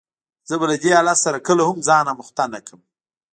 [0.49, 2.81] زه به له دې حالت سره کله هم ځان آموخته نه کړم.